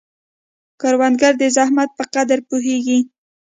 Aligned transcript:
کروندګر 0.81 1.33
د 1.39 1.43
زحمت 1.57 1.89
په 1.97 2.03
قدر 2.13 2.39
پوهیږي 2.49 2.99